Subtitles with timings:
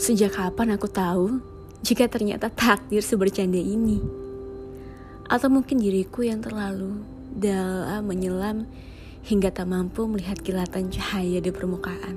[0.00, 1.44] Sejak kapan aku tahu
[1.84, 4.00] jika ternyata takdir sebercanda ini?
[5.28, 7.04] Atau mungkin diriku yang terlalu
[7.36, 8.64] dalam menyelam
[9.28, 12.16] hingga tak mampu melihat kilatan cahaya di permukaan.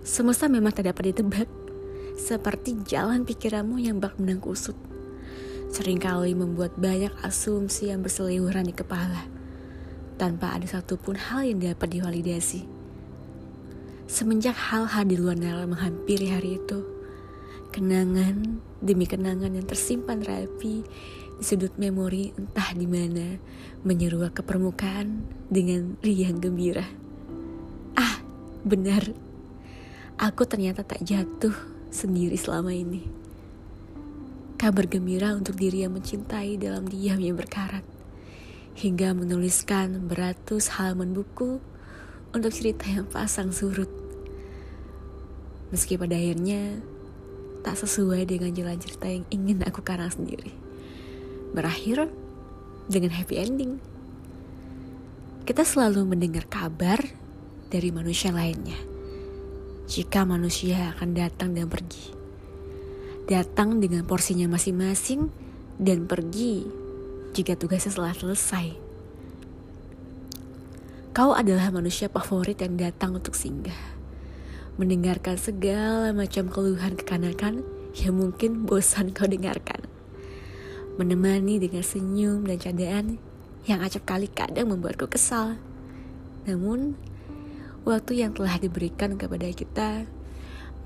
[0.00, 1.52] Semesta memang tak dapat ditebak,
[2.16, 4.80] seperti jalan pikiranmu yang bak menang kusut.
[5.68, 9.28] Seringkali membuat banyak asumsi yang berseliweran di kepala,
[10.16, 12.77] tanpa ada satupun hal yang dapat divalidasi.
[14.08, 16.80] Semenjak hal-hal di luar nalar menghampiri hari itu,
[17.68, 20.80] kenangan demi kenangan yang tersimpan rapi
[21.36, 23.36] di sudut memori entah di mana
[23.84, 26.88] menyeruak ke permukaan dengan riang gembira.
[28.00, 28.24] Ah,
[28.64, 29.12] benar.
[30.16, 31.52] Aku ternyata tak jatuh
[31.92, 33.04] sendiri selama ini.
[34.56, 37.84] Kabar gembira untuk diri yang mencintai dalam diam yang berkarat.
[38.72, 41.60] Hingga menuliskan beratus halaman buku
[42.32, 43.88] untuk cerita yang pasang surut.
[45.72, 46.80] Meski pada akhirnya
[47.60, 50.52] tak sesuai dengan jalan cerita yang ingin aku karang sendiri.
[51.52, 52.08] Berakhir
[52.88, 53.72] dengan happy ending.
[55.44, 57.00] Kita selalu mendengar kabar
[57.68, 58.76] dari manusia lainnya.
[59.88, 62.12] Jika manusia akan datang dan pergi.
[63.28, 65.28] Datang dengan porsinya masing-masing
[65.76, 66.64] dan pergi
[67.32, 68.87] jika tugasnya telah selesai.
[71.18, 73.74] Kau adalah manusia favorit yang datang untuk singgah.
[74.78, 77.66] Mendengarkan segala macam keluhan kekanakan
[77.98, 79.82] yang mungkin bosan kau dengarkan.
[80.94, 83.06] Menemani dengan senyum dan candaan
[83.66, 85.58] yang acap kali kadang membuatku kesal.
[86.46, 86.94] Namun,
[87.82, 90.06] waktu yang telah diberikan kepada kita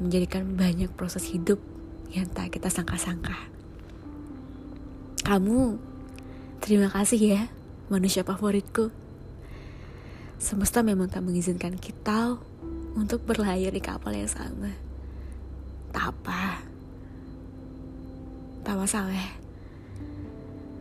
[0.00, 1.60] menjadikan banyak proses hidup
[2.08, 3.36] yang tak kita sangka-sangka.
[5.28, 5.76] Kamu,
[6.64, 7.42] terima kasih ya,
[7.92, 9.01] manusia favoritku.
[10.42, 12.34] Semesta memang tak mengizinkan kita
[12.98, 14.74] untuk berlayar di kapal yang sama.
[15.94, 16.58] Tak apa.
[18.66, 19.38] Tak masalah.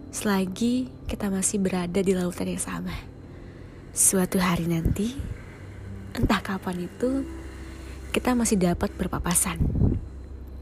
[0.09, 2.90] Selagi kita masih berada di lautan yang sama.
[3.94, 5.13] Suatu hari nanti,
[6.18, 7.22] entah kapan itu,
[8.09, 9.62] kita masih dapat berpapasan.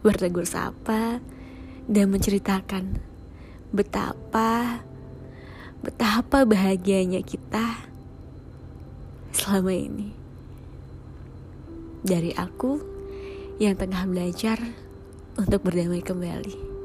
[0.03, 1.23] Bertegur sapa
[1.87, 2.99] dan menceritakan
[3.71, 4.83] betapa
[5.79, 7.88] betapa bahagianya kita
[9.49, 10.13] selama ini.
[12.05, 12.77] Dari aku
[13.57, 14.61] yang tengah belajar
[15.41, 16.78] untuk berdamai kembali.